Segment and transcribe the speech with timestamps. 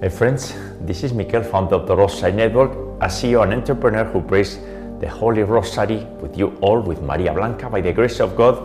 [0.00, 4.20] Hey friends, this is Mikel, founder of the Rosary Network, a CEO and entrepreneur who
[4.22, 4.58] prays
[4.98, 8.58] the Holy Rosary with you all with Maria Blanca by the grace of God,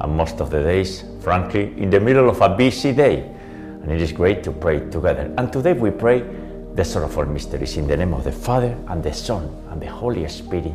[0.00, 3.20] and most of the days, frankly, in the middle of a busy day.
[3.82, 5.32] And it is great to pray together.
[5.36, 6.24] And today we pray
[6.74, 10.26] the sorrowful mysteries in the name of the Father and the Son and the Holy
[10.28, 10.72] Spirit.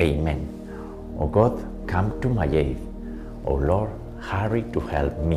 [0.00, 1.16] Amen.
[1.20, 2.78] O God, come to my aid.
[3.44, 3.90] O Lord,
[4.20, 5.36] hurry to help me.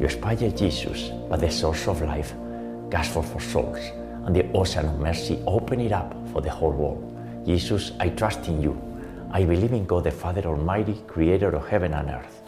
[0.00, 2.32] You spare Jesus, by the source of life,
[2.92, 3.78] gospel for souls,
[4.26, 7.02] and the ocean of mercy, open it up for the whole world.
[7.46, 8.76] Jesus, I trust in you.
[9.30, 12.42] I believe in God the Father Almighty, creator of heaven and earth,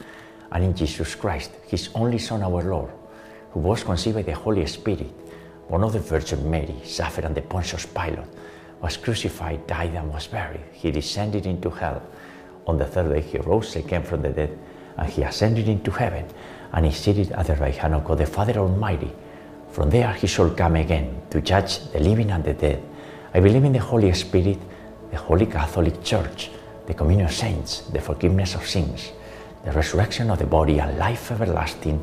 [0.53, 2.91] and in Jesus Christ, his only Son, our Lord,
[3.53, 5.15] who was conceived by the Holy Spirit,
[5.67, 8.29] born of the Virgin Mary, suffered under Pontius Pilate,
[8.83, 10.61] was crucified, died, and was buried.
[10.73, 12.03] He descended into hell.
[12.67, 14.59] On the third day he rose again from the dead,
[14.98, 16.27] and he ascended into heaven,
[16.75, 19.11] and he seated at the right hand of God the Father Almighty.
[19.74, 22.80] From there he shall come again to judge the living and the dead.
[23.34, 24.58] I believe in the Holy Spirit,
[25.11, 26.48] the Holy Catholic Church,
[26.86, 29.11] the communion of saints, the forgiveness of sins,
[29.64, 32.00] the resurrection of the body, and life everlasting.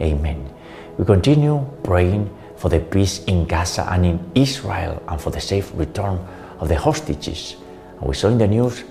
[0.00, 0.48] Amen.
[0.96, 5.72] We continue praying for the peace in Gaza and in Israel and for the safe
[5.74, 6.24] return
[6.60, 7.56] of the hostages.
[7.98, 8.84] And we saw in the news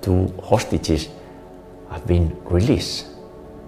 [0.00, 1.08] two hostages
[1.90, 3.08] have been released,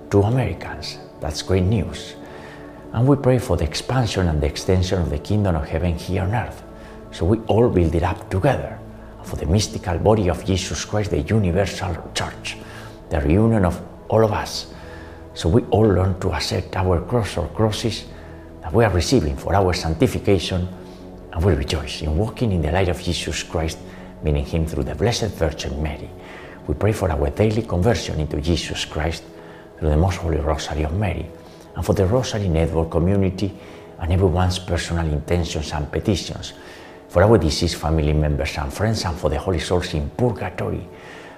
[0.08, 0.98] two Americans.
[1.18, 2.14] That's great news.
[2.94, 6.22] And we pray for the expansion and the extension of the kingdom of heaven here
[6.22, 6.62] on earth.
[7.10, 8.78] So we all build it up together
[9.24, 12.56] for the mystical body of Jesus Christ, the universal church,
[13.10, 14.72] the reunion of all of us.
[15.34, 18.04] So we all learn to accept our cross or crosses
[18.62, 20.68] that we are receiving for our sanctification,
[21.32, 23.78] and we rejoice in walking in the light of Jesus Christ,
[24.22, 26.08] meaning Him through the Blessed Virgin Mary.
[26.68, 29.24] We pray for our daily conversion into Jesus Christ
[29.78, 31.26] through the Most Holy Rosary of Mary,
[31.74, 33.52] and for the Rosary Network community
[33.98, 36.52] and everyone's personal intentions and petitions,
[37.08, 40.86] for our deceased family members and friends, and for the holy souls in purgatory,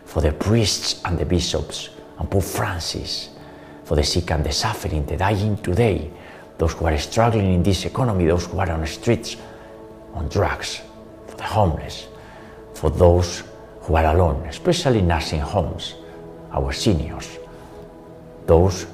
[0.04, 3.30] for the priests and the bishops, and Pope Francis,
[3.84, 6.10] for the sick and the suffering, the dying today,
[6.58, 9.36] those who are struggling in this economy, those who are on the streets,
[10.14, 10.80] on drugs,
[11.26, 12.08] for the homeless,
[12.74, 13.42] for those
[13.82, 15.94] who are alone, especially nursing homes,
[16.52, 17.38] our seniors,
[18.46, 18.86] those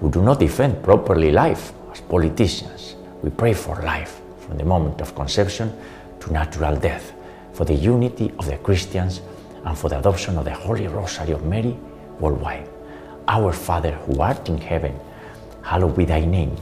[0.00, 2.96] who do not defend properly life as politicians.
[3.22, 5.72] We pray for life from the moment of conception
[6.20, 7.12] to natural death,
[7.52, 9.22] for the unity of the Christians,
[9.64, 11.76] and for the adoption of the Holy Rosary of Mary
[12.20, 12.68] worldwide.
[13.26, 14.94] Our Father who art in heaven,
[15.62, 16.56] hallowed be thy name.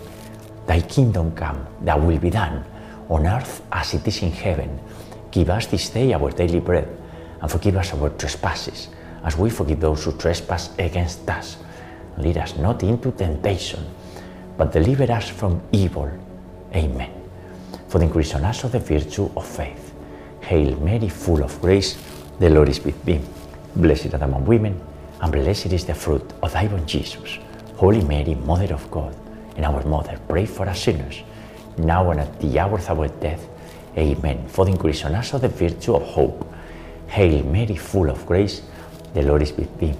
[0.67, 2.65] Thy kingdom come, thy will be done,
[3.09, 4.81] on earth as it is in heaven.
[5.31, 6.89] Give us this day our daily bread,
[7.43, 8.89] and forgive us our trespasses,
[9.25, 11.59] as we forgive those who trespass against us.
[12.19, 13.85] Lead us not into temptation,
[14.57, 16.11] but deliver us from evil.
[16.75, 17.11] Amen.
[17.89, 19.93] For the increase on us of the virtue of faith.
[20.41, 21.97] Hail Mary, full of grace,
[22.39, 23.21] the Lord is with thee.
[23.77, 24.81] Blessed are art among women,
[25.21, 27.39] and blessed is the fruit of thy womb, Jesus.
[27.77, 29.15] Holy Mary, Mother of God,
[29.57, 31.23] and our Mother, pray for us sinners,
[31.79, 33.47] now and at the hour of our death.
[33.97, 34.47] Amen.
[34.49, 36.47] For the increase on us of the virtue of hope.
[37.09, 38.63] Hail Mary, full of grace,
[39.15, 39.95] the Lord is with thee.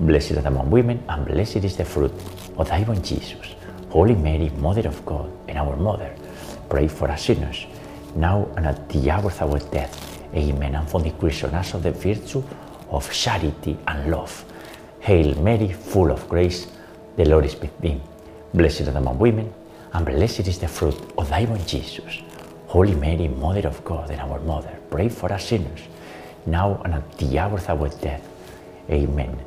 [0.00, 2.12] Blessed are among women, and blessed is the fruit
[2.56, 3.54] of thy womb, Jesus.
[3.90, 6.14] Holy Mary, Mother of God, and our Mother,
[6.70, 7.66] pray for us sinners,
[8.16, 9.94] now and at the hour of our death.
[10.34, 10.74] Amen.
[10.74, 12.42] And for the Christian us of the virtue
[12.88, 14.44] of charity and love.
[15.00, 16.66] Hail Mary, full of grace,
[17.16, 18.00] the Lord is with thee.
[18.54, 19.52] Blessed are among women,
[19.92, 22.22] and blessed is the fruit of thy womb, Jesus.
[22.68, 25.80] Holy Mary, Mother of God and our Mother, pray for us sinners,
[26.46, 28.26] now and at the hour of our death.
[28.88, 29.38] Amen.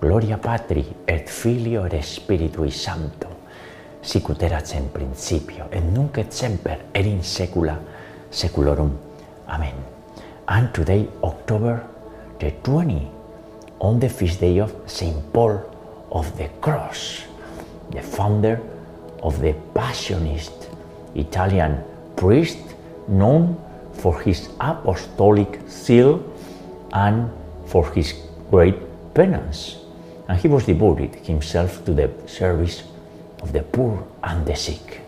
[0.00, 3.26] Gloria Patri et Filio et Spiritui Sancto,
[4.00, 7.74] sicut erat in principio et nunc et semper et in saecula
[8.30, 8.92] saeculorum.
[9.48, 9.74] Amen.
[10.46, 11.82] And today October
[12.38, 13.08] the 20
[13.80, 15.58] on the feast day of Saint Paul
[16.12, 17.24] of the Cross,
[17.90, 18.60] the founder
[19.24, 20.70] of the Passionist
[21.16, 21.82] Italian
[22.14, 22.58] priest
[23.08, 23.56] known
[23.94, 26.22] for his apostolic zeal
[26.92, 27.28] and
[27.66, 28.14] for his
[28.48, 28.78] great
[29.12, 29.87] penance.
[30.28, 32.84] And he was devoted himself to the service
[33.42, 35.00] of the poor and the sick.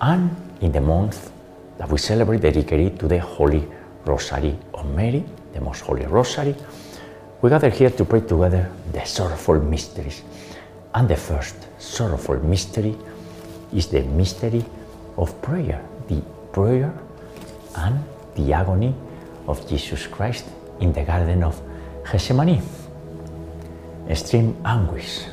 [0.00, 0.30] And
[0.60, 1.32] in the month
[1.78, 3.66] that we celebrate dedicated to the Holy
[4.04, 5.24] Rosary of Mary,
[5.54, 6.54] the Most Holy Rosary,
[7.40, 10.22] we gather here to pray together the sorrowful mysteries.
[10.94, 12.96] And the first sorrowful mystery
[13.72, 14.64] is the mystery
[15.16, 16.20] of prayer, the
[16.52, 16.92] prayer
[17.76, 18.00] and
[18.34, 18.94] the agony
[19.46, 20.44] of Jesus Christ
[20.80, 21.60] in the Garden of
[22.10, 22.62] Gethsemane.
[24.08, 25.24] Extreme anguish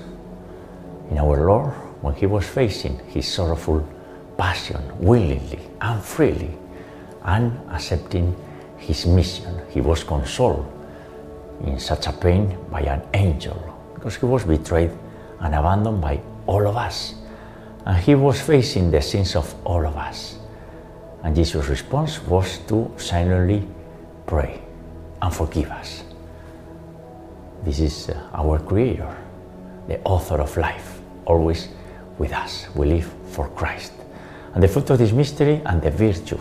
[1.09, 3.87] in our Lord when he was facing his sorrowful
[4.37, 6.51] passion willingly and freely
[7.23, 8.35] and accepting
[8.77, 9.61] his mission.
[9.69, 10.65] He was consoled
[11.63, 13.57] in such a pain by an angel
[13.93, 14.91] because he was betrayed
[15.39, 17.15] and abandoned by all of us.
[17.85, 20.37] And he was facing the sins of all of us.
[21.23, 23.67] And Jesus' response was to silently
[24.25, 24.61] pray
[25.21, 26.04] and forgive us.
[27.65, 29.17] This is uh, our Creator,
[29.87, 31.69] the author of life, always
[32.19, 32.67] with us.
[32.75, 33.91] We live for Christ.
[34.53, 36.37] And the fruit of this mystery and the virtue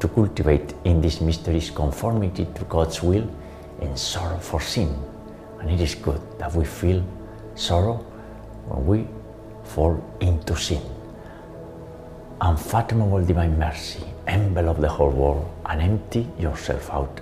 [0.00, 3.24] to cultivate in this mystery is conformity to God's will
[3.82, 4.92] and sorrow for sin.
[5.60, 7.04] And it is good that we feel
[7.54, 7.98] sorrow
[8.66, 9.06] when we
[9.62, 10.82] fall into sin.
[12.40, 17.20] Unfathomable divine mercy, envelop the whole world and empty yourself out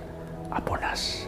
[0.51, 1.27] upon us.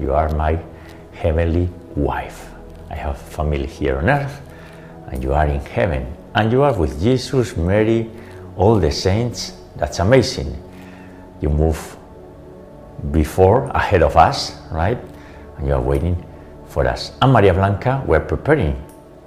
[0.00, 0.58] You are my
[1.12, 2.48] heavenly wife.
[2.88, 4.40] I have family here on earth,
[5.08, 6.06] and you are in heaven.
[6.34, 8.10] And you are with Jesus, Mary,
[8.56, 9.52] all the saints.
[9.76, 10.56] That's amazing.
[11.40, 11.96] You move
[13.10, 14.98] before, ahead of us, right?
[15.58, 16.16] And you are waiting
[16.66, 17.12] for us.
[17.20, 18.82] And Maria Blanca, we're preparing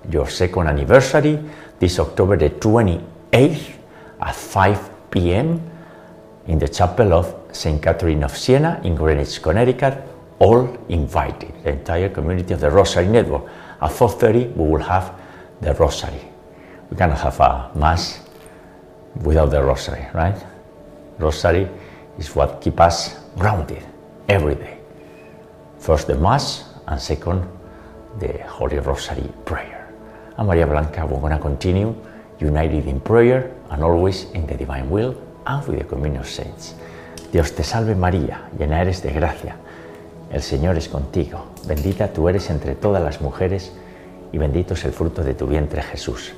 [0.10, 1.40] your second anniversary
[1.80, 3.74] this October the 28th
[4.22, 5.62] at 5 p.m.
[6.48, 7.82] in the chapel of St.
[7.82, 10.13] Catherine of Siena in Greenwich, Connecticut.
[10.44, 13.44] All invited, the entire community of the Rosary Network.
[13.82, 15.16] At 4.30 we will have
[15.62, 16.20] the Rosary.
[16.90, 18.20] We cannot have a Mass
[19.24, 20.36] without the Rosary, right?
[21.18, 21.70] Rosary
[22.18, 23.84] is what keeps us grounded
[24.28, 24.80] every day.
[25.80, 27.48] First the Mass, and second
[28.20, 29.88] the Holy Rosary prayer.
[30.38, 31.96] And Maria Blanca, we're going to continue
[32.40, 35.16] united in prayer and always in the divine will
[35.48, 36.76] and with the communion of saints.
[37.32, 39.56] Dios te salve María, llena eres de gracia.
[40.34, 43.72] El Señor es contigo, bendita tú eres entre todas las mujeres
[44.32, 46.34] y bendito es el fruto de tu vientre Jesús.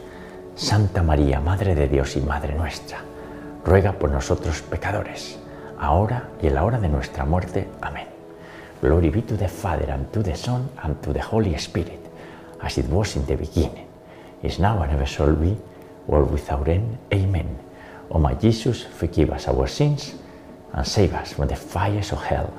[0.53, 2.97] Santa María, Madre de Dios y Madre nuestra,
[3.63, 5.39] ruega por nosotros pecadores,
[5.79, 7.69] ahora y en la hora de nuestra muerte.
[7.79, 8.07] Amén.
[8.81, 12.01] Glory be to the Father, and to the Son, and to the Holy Spirit,
[12.61, 13.87] as it was in the beginning,
[14.43, 15.55] is now, and ever shall be,
[16.05, 16.97] world without end.
[17.13, 17.47] Amen.
[18.11, 20.15] O my Jesus, forgive us our sins,
[20.73, 22.53] and save us from the fires of hell.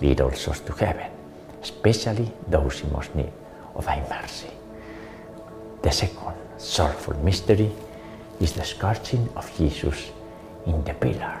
[0.00, 1.10] Lead all souls to heaven,
[1.62, 3.32] especially those in most need
[3.74, 4.50] of thy mercy.
[5.82, 7.70] The second sorrowful mystery
[8.40, 10.10] is the scourging of Jesus
[10.66, 11.40] in the pillar.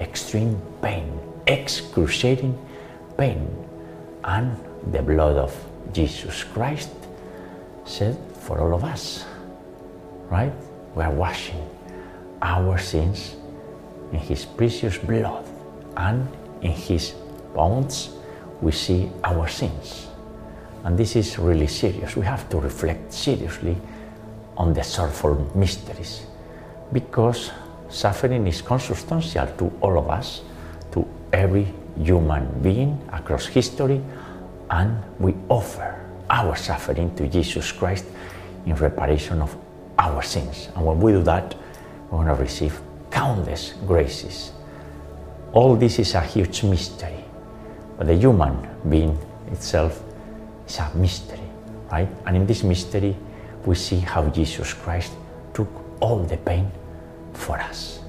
[0.00, 2.56] Extreme pain, excruciating
[3.16, 3.48] pain,
[4.24, 4.56] and
[4.92, 5.54] the blood of
[5.92, 6.90] Jesus Christ
[7.86, 9.24] shed for all of us.
[10.28, 10.52] Right?
[10.94, 11.64] We are washing
[12.42, 13.36] our sins
[14.12, 15.44] in His precious blood,
[15.96, 16.28] and
[16.62, 17.14] in His
[17.56, 18.10] bones
[18.60, 20.06] we see our sins.
[20.84, 22.14] And this is really serious.
[22.14, 23.76] We have to reflect seriously
[24.56, 26.26] on the sorrowful mysteries
[26.92, 27.50] because
[27.88, 30.42] suffering is consubstantial to all of us,
[30.92, 31.66] to every
[32.00, 34.00] human being across history,
[34.70, 38.04] and we offer our suffering to Jesus Christ
[38.66, 39.56] in reparation of
[39.98, 40.68] our sins.
[40.74, 41.54] And when we do that,
[42.10, 44.52] we're going to receive countless graces.
[45.52, 47.24] All this is a huge mystery,
[47.98, 49.18] the human being
[49.50, 50.02] itself
[50.68, 51.40] is a mystery,
[51.90, 52.08] right?
[52.26, 53.16] And in this mystery,
[53.64, 55.12] we see how Jesus Christ
[55.54, 55.68] took
[56.00, 56.70] all the pain
[57.32, 58.00] for us.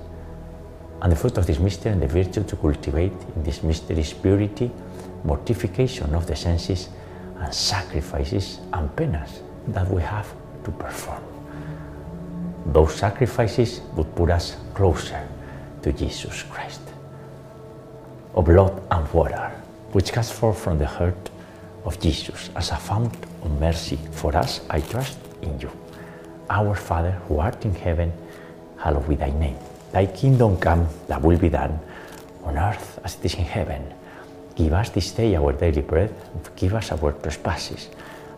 [1.02, 4.14] And the fruit of this mystery and the virtue to cultivate in this mystery is
[4.14, 4.72] purity,
[5.24, 6.90] mortification of the senses,
[7.38, 10.28] and sacrifices and penance that we have
[10.64, 11.24] to perform.
[12.68, 15.28] Those sacrifices would put us closer
[15.84, 16.82] to Jesus Christ.
[18.36, 19.52] Of blood and water,
[19.92, 21.30] which comes forth from the heart
[21.86, 25.72] of Jesus as a fount of mercy for us, I trust in you.
[26.50, 28.12] Our Father, who art in heaven,
[28.78, 29.58] hallowed be thy name.
[29.92, 31.80] Thy kingdom come, thy will be done,
[32.44, 33.94] on earth as it is in heaven.
[34.56, 37.90] Give us this day our daily bread, and forgive us our trespasses,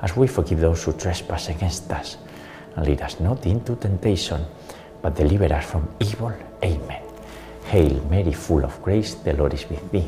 [0.01, 2.17] as we forgive those who trespass against us.
[2.75, 4.45] And lead us not into temptation,
[5.01, 6.33] but deliver us from evil.
[6.63, 7.01] Amen.
[7.65, 10.07] Hail Mary, full of grace, the Lord is with thee.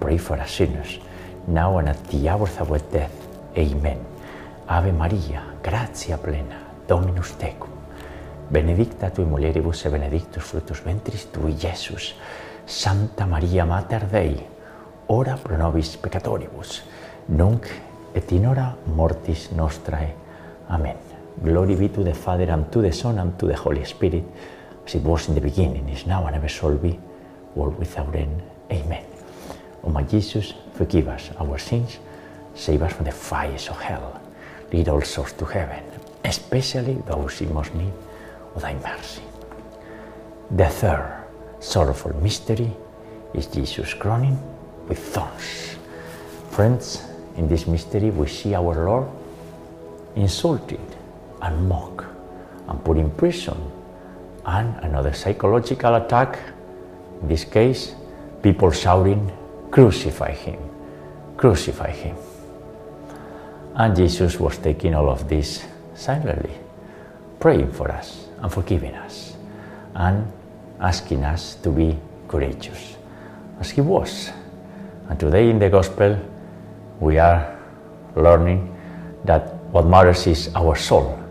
[0.00, 0.98] pray for us sinners,
[1.46, 3.12] now and at the hour of our death.
[3.56, 3.98] Amen.
[4.68, 7.70] Ave Maria, gratia plena, Dominus tecum.
[8.50, 12.14] Benedicta tui mulieribus e benedictus fructus ventris tui, Iesus.
[12.66, 14.44] Santa Maria Mater Dei,
[15.06, 16.82] ora pro nobis peccatoribus,
[17.28, 17.66] nunc
[18.12, 20.14] et in hora mortis nostrae.
[20.68, 20.96] Amen.
[21.42, 24.24] Glory be to the Father, and to the Son, and to the Holy Spirit,
[24.84, 26.98] as it was in the beginning, is now, and ever shall be,
[27.54, 28.42] world without end.
[28.70, 29.15] Amen.
[29.86, 31.98] O my Jesus, forgive us our sins,
[32.54, 34.20] save us from the fires of hell,
[34.72, 35.84] lead all souls to heaven,
[36.24, 37.92] especially those in most need
[38.54, 39.22] of thy mercy.
[40.50, 41.24] The third
[41.60, 42.70] sorrowful mystery
[43.32, 44.38] is Jesus crowning
[44.88, 45.76] with thorns.
[46.50, 47.02] Friends,
[47.36, 49.08] in this mystery we see our Lord
[50.16, 50.80] insulted
[51.42, 52.06] and mocked
[52.68, 53.58] and put in prison.
[54.44, 56.38] And another psychological attack,
[57.20, 57.94] in this case,
[58.42, 59.30] people shouting,
[59.76, 60.58] Crucify him,
[61.36, 62.16] crucify him.
[63.74, 66.54] And Jesus was taking all of this silently,
[67.38, 69.36] praying for us and forgiving us,
[69.94, 70.32] and
[70.80, 71.94] asking us to be
[72.26, 72.96] courageous,
[73.60, 74.30] as he was.
[75.10, 76.18] And today in the Gospel,
[76.98, 77.60] we are
[78.14, 78.74] learning
[79.26, 81.22] that what matters is our soul,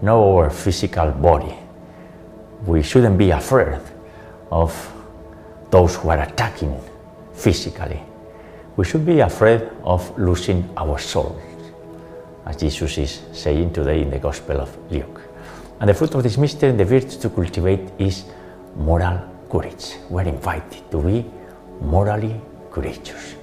[0.00, 1.56] not our physical body.
[2.64, 3.80] We shouldn't be afraid
[4.52, 4.70] of
[5.72, 6.80] those who are attacking
[7.40, 8.02] physically.
[8.76, 11.40] We should be afraid of losing our souls,
[12.46, 15.20] as Jesus is saying today in the Gospel of Luke.
[15.80, 18.24] And the fruit of this mystery, the virtue to cultivate, is
[18.76, 19.18] moral
[19.50, 19.96] courage.
[20.10, 21.24] We're invited to be
[21.80, 23.34] morally courageous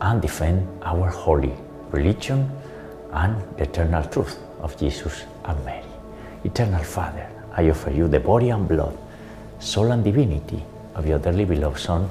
[0.00, 1.54] and defend our holy
[1.90, 2.50] religion
[3.12, 5.84] and the eternal truth of Jesus and Mary.
[6.44, 8.98] Eternal Father, I offer you the body and blood,
[9.60, 10.62] soul and divinity
[10.94, 12.10] of your dearly beloved Son,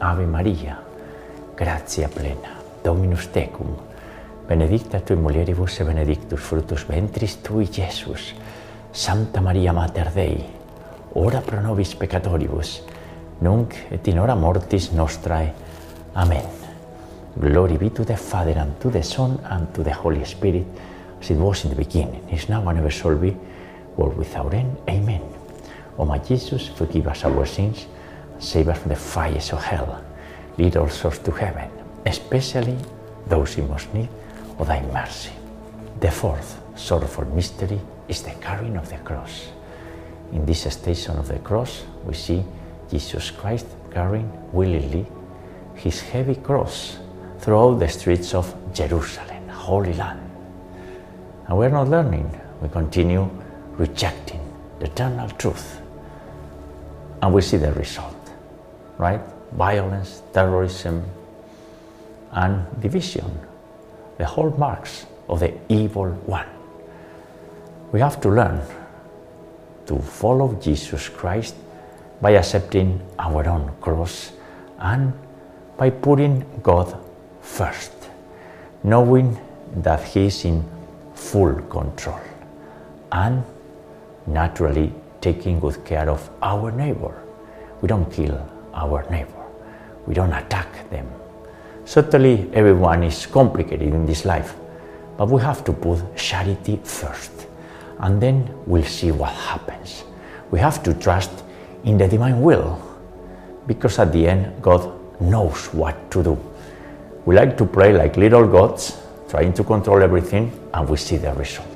[0.00, 0.78] Ave Maria,
[1.56, 3.74] gratia plena, Dominus tecum,
[4.46, 8.34] benedicta tui mulieribus e benedictus fructus ventris tui, Iesus.
[8.92, 10.44] Santa Maria Mater Dei,
[11.14, 12.82] ora pro nobis peccatoribus,
[13.40, 15.52] nunc et in hora mortis nostrae.
[16.14, 16.46] Amen.
[17.36, 20.66] Glory be to the Father, and to the Son, and to the Holy Spirit,
[21.20, 23.36] as it was in the beginning, is now, and ever shall be,
[23.96, 24.76] world without end.
[24.88, 25.22] Amen.
[25.98, 27.86] O my Jesus, forgive us our sins,
[28.38, 30.04] save us from the fires of hell.
[30.56, 31.70] Lead all souls to heaven,
[32.06, 32.76] especially
[33.26, 34.08] those in most need
[34.58, 35.32] of thy mercy.
[36.00, 39.48] The fourth sorrowful mystery is the carrying of the cross.
[40.32, 42.44] In this station of the cross, we see
[42.90, 45.06] Jesus Christ carrying willingly
[45.74, 46.98] his heavy cross
[47.38, 50.20] throughout the streets of Jerusalem, Holy Land.
[51.46, 52.28] And we're not learning,
[52.60, 53.28] we continue
[53.72, 54.40] rejecting
[54.80, 55.80] the eternal truth.
[57.22, 58.17] And we see the result,
[58.98, 59.20] right?
[59.52, 61.04] Violence, terrorism,
[62.32, 63.38] and division,
[64.18, 66.46] the hallmarks of the evil one.
[67.92, 68.60] We have to learn
[69.86, 71.54] to follow Jesus Christ
[72.20, 74.32] by accepting our own cross
[74.78, 75.12] and
[75.76, 76.94] by putting God
[77.40, 77.92] first,
[78.82, 79.38] knowing
[79.76, 80.64] that He is in
[81.14, 82.20] full control
[83.12, 83.42] and
[84.26, 87.22] naturally taking good care of our neighbor.
[87.80, 89.44] We don't kill our neighbor,
[90.06, 91.06] we don't attack them.
[91.84, 94.54] Certainly, everyone is complicated in this life,
[95.16, 97.46] but we have to put charity first,
[98.00, 100.04] and then we'll see what happens.
[100.50, 101.44] We have to trust
[101.84, 102.80] in the divine will,
[103.66, 106.38] because at the end, God knows what to do.
[107.24, 108.96] We like to pray like little gods,
[109.28, 111.68] trying to control everything, and we see the result.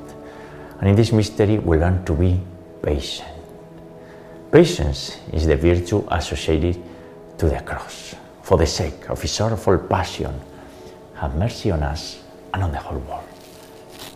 [0.80, 2.40] And in this mystery, we learn to be
[2.82, 3.28] patient.
[4.50, 6.82] Patience is the virtue associated
[7.42, 8.14] to the cross.
[8.42, 10.32] For the sake of his sorrowful passion,
[11.16, 12.22] have mercy on us
[12.54, 13.26] and on the whole world.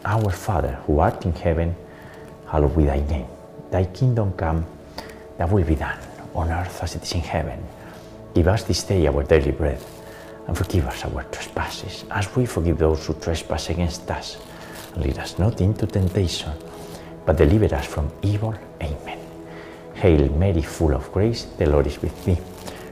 [0.04, 1.74] Our Father, who art in heaven,
[2.46, 3.26] hallowed be thy name.
[3.72, 4.64] Thy kingdom come,
[5.38, 5.98] thy will be done,
[6.36, 7.58] on earth as it is in heaven.
[8.32, 9.82] Give us this day our daily bread,
[10.46, 14.36] and forgive us our trespasses, as we forgive those who trespass against us.
[14.94, 16.52] And lead us not into temptation,
[17.24, 18.54] but deliver us from evil.
[18.80, 19.18] Amen.
[19.94, 22.38] Hail Mary, full of grace, the Lord is with thee.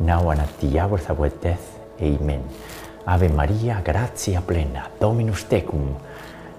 [0.00, 1.78] now and at the hour of our death.
[2.00, 2.42] Amen.
[3.06, 5.96] Ave Maria, gratia plena, Dominus tecum,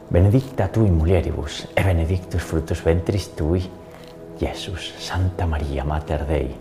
[0.09, 3.69] benedicta tu in mulieribus, e benedictus fructus ventris tui,
[4.39, 4.93] Jesus.
[4.97, 6.55] Santa Maria, Mater Dei,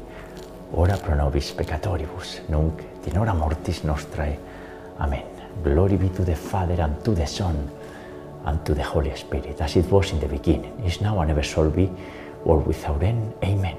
[0.74, 4.38] ora pro nobis peccatoribus, nunc et hora mortis nostrae.
[4.98, 5.24] Amen.
[5.62, 7.56] Glory be to the Father, and to the Son,
[8.44, 11.42] and to the Holy Spirit, as it was in the beginning, is now, and ever
[11.42, 11.88] shall be,
[12.44, 13.32] world without end.
[13.42, 13.76] Amen.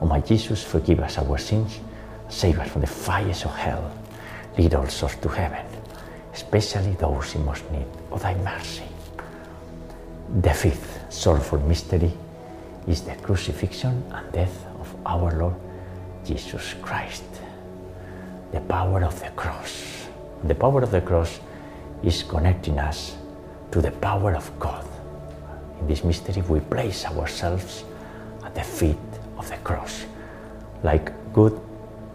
[0.00, 1.80] O my Jesus, forgive us our sins,
[2.28, 3.90] save us from the fires of hell,
[4.58, 5.64] lead all souls to heaven,
[6.32, 8.84] especially those in most need of thy mercy.
[10.40, 12.12] The fifth sorrowful mystery
[12.86, 15.54] is the crucifixion and death of our Lord
[16.24, 17.24] Jesus Christ.
[18.52, 20.06] The power of the cross.
[20.44, 21.40] The power of the cross
[22.02, 23.16] is connecting us
[23.70, 24.84] to the power of God.
[25.80, 27.84] In this mystery, we place ourselves
[28.44, 28.96] at the feet
[29.38, 30.04] of the cross,
[30.82, 31.60] like good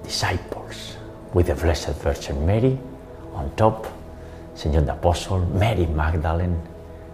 [0.03, 0.97] disciples,
[1.33, 2.77] with the Blessed Virgin Mary
[3.33, 3.87] on top,
[4.55, 4.73] St.
[4.73, 6.61] John the Apostle, Mary Magdalene,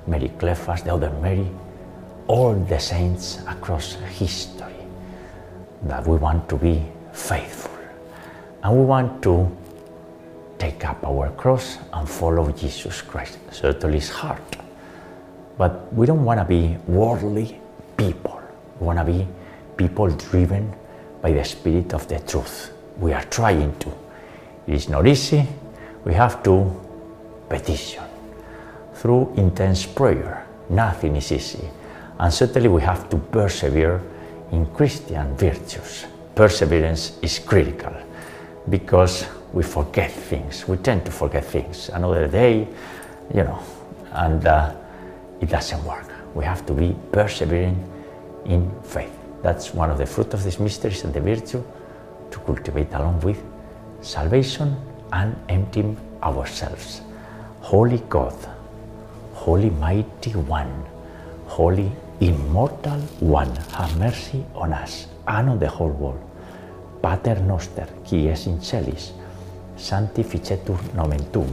[0.08, 1.48] Mary Cleophas, the other Mary,
[2.28, 4.74] all the saints across history.
[5.84, 7.68] That we want to be faithful
[8.64, 9.50] and we want to
[10.58, 13.38] take up our cross and follow Jesus Christ.
[13.52, 14.42] Certainly it's hard,
[15.58, 17.62] but we don't want to be worldly
[17.96, 18.42] people.
[18.80, 19.28] We want to be
[19.78, 20.74] people driven
[21.22, 22.74] by the Spirit of the truth.
[23.00, 23.90] We are trying to.
[24.68, 25.48] It is not easy.
[26.04, 26.72] We have to
[27.50, 28.04] petition
[28.94, 30.46] through intense prayer.
[30.70, 31.70] Nothing is easy.
[32.20, 34.02] And certainly we have to persevere
[34.52, 36.06] in Christian virtues.
[36.36, 37.94] Perseverance is critical
[38.70, 40.68] because we forget things.
[40.68, 41.90] We tend to forget things.
[41.90, 42.68] Another day,
[43.34, 43.60] you know,
[44.12, 44.74] and uh,
[45.42, 46.10] it doesn't work.
[46.34, 47.78] We have to be persevering
[48.46, 49.14] in faith.
[49.44, 51.64] That's one of the fruit of these mysteries and the virtue
[52.32, 53.38] to cultivate along with
[54.02, 54.76] salvation
[55.12, 57.02] and emptying ourselves.
[57.62, 58.36] Holy God,
[59.34, 60.72] Holy Mighty One,
[61.48, 66.20] Holy Immortal One, have mercy on us and on the whole world.
[67.02, 69.14] Pater noster, qui es in celis,
[69.78, 71.48] sanctificetur nomen tuum,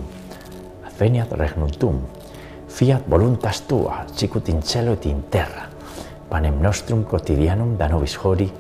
[0.98, 2.00] veniat regnum tuum,
[2.68, 5.68] fiat voluntas tua, sicut in cielo et in terra.
[6.30, 8.50] Panem nostrum quotidianum da nobis hodie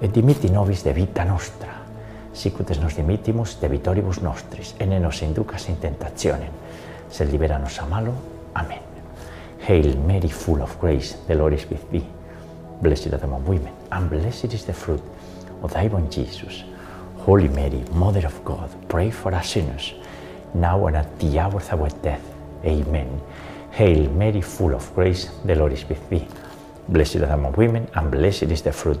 [0.00, 1.72] et dimitti nobis de vita nostra,
[2.32, 6.50] sicut nos dimittimus de vitoribus nostris, et ne nos inducas in tentationem,
[7.10, 8.14] sed libera nos a malo.
[8.54, 8.82] Amen.
[9.66, 12.04] Hail Mary, full of grace, the Lord is with thee.
[12.82, 15.02] Blessed art thou among women, and blessed is the fruit
[15.62, 16.64] of thy womb, Jesus.
[17.18, 19.94] Holy Mary, Mother of God, pray for us sinners,
[20.52, 22.22] now and at the hour of our death.
[22.64, 23.20] Amen.
[23.70, 26.26] Hail Mary, full of grace, the Lord is with thee.
[26.88, 29.00] Blessed art thou among women, and blessed is the fruit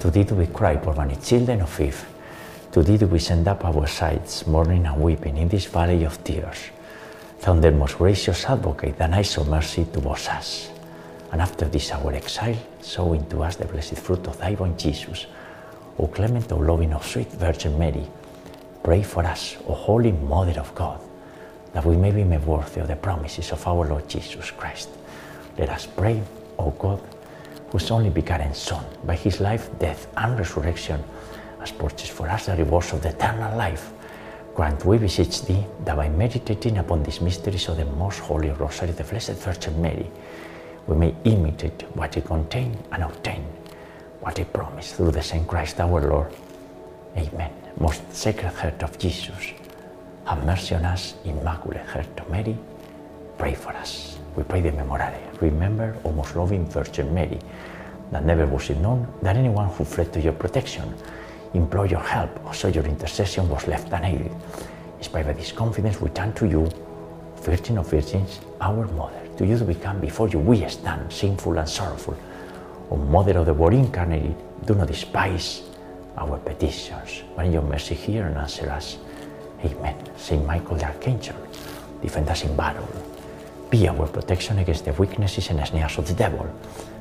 [0.00, 2.06] To thee do we cry, for many children of Eve.
[2.72, 6.22] To thee do we send up our sighs, mourning and weeping in this valley of
[6.24, 6.70] tears.
[7.42, 10.70] The most gracious advocate, and I of mercy towards us.
[11.32, 15.26] And after this our exile, sow into us the blessed fruit of thy womb, Jesus.
[15.98, 18.06] O clement, O loving, O sweet Virgin Mary,
[18.82, 21.00] pray for us, O holy Mother of God,
[21.72, 24.88] that we may be made worthy of the promises of our Lord Jesus Christ.
[25.58, 26.22] Let us pray,
[26.58, 27.00] O God,
[27.70, 31.02] whose only begotten Son, by his life, death, and resurrection,
[31.60, 33.92] has purchased for us the rewards of the eternal life.
[34.54, 38.92] Grant, we beseech thee, that by meditating upon these mysteries of the most holy Rosary
[38.92, 40.10] the Blessed Virgin Mary,
[40.86, 43.44] we may imitate what it contains and obtain
[44.20, 46.32] what it promised through the same Christ our Lord.
[47.16, 47.52] Amen.
[47.78, 49.52] Most Sacred Heart of Jesus,
[50.26, 52.56] have mercy on us, Immaculate Heart of Mary,
[53.40, 54.18] pray for us.
[54.36, 55.18] We pray the Memorare.
[55.40, 57.38] Remember, O most loving Virgin Mary,
[58.12, 60.94] that never was it known that anyone who fled to your protection,
[61.54, 64.30] implored your help, or sought your intercession was left unaided.
[64.98, 66.68] Inspired by this confidence, we turn to you,
[67.40, 69.22] Virgin of Virgins, our Mother.
[69.38, 72.16] To you we come before you, we stand, sinful and sorrowful.
[72.90, 75.62] O Mother of the Word incarnated, do not despise
[76.18, 78.98] our petitions, in your mercy hear and answer us.
[79.64, 79.96] Amen.
[80.18, 81.36] Saint Michael the Archangel,
[82.02, 83.09] defend us in battle.
[83.70, 86.44] Be our protection against the weaknesses and snares of the devil.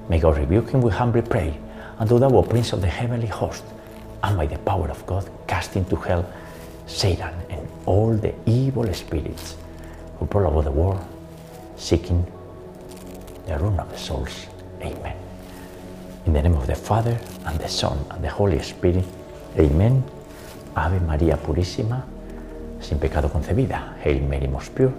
[0.07, 1.57] May God rebuke him, we humbly pray.
[1.97, 3.63] And do thou, O Prince of the heavenly host,
[4.23, 6.31] and by the power of God, cast into hell
[6.85, 9.55] Satan and all the evil spirits
[10.19, 11.03] who prowl over the world,
[11.75, 12.25] seeking
[13.47, 14.47] the ruin of the souls.
[14.81, 15.15] Amen.
[16.25, 19.05] In the name of the Father, and the Son, and the Holy Spirit.
[19.57, 20.03] Amen.
[20.75, 22.03] Ave María Purísima,
[22.79, 23.95] sin pecado concebida.
[24.03, 24.93] Hail Mary, most pure,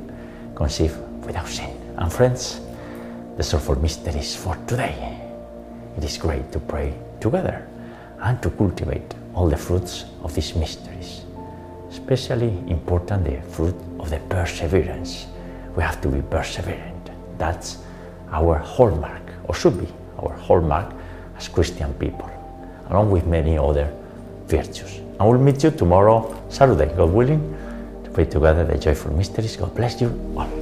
[0.54, 1.70] conceived without sin.
[1.96, 2.61] And friends,
[3.37, 5.20] the sorrowful mysteries for today.
[5.96, 7.66] It is great to pray together
[8.20, 11.24] and to cultivate all the fruits of these mysteries.
[11.90, 15.26] especially important the fruit of the perseverance.
[15.76, 17.11] We have to be perseverant.
[17.38, 17.78] That's
[18.30, 20.92] our hallmark, or should be our hallmark
[21.37, 22.30] as Christian people,
[22.90, 23.92] along with many other
[24.46, 25.00] virtues.
[25.18, 27.42] I will meet you tomorrow, Saturday, God willing,
[28.04, 29.56] to pray together the joyful mysteries.
[29.56, 30.59] God bless you all.